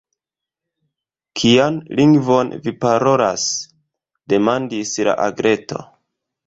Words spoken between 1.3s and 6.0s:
“Kian lingvon vi parolas?” demandis la Agleto.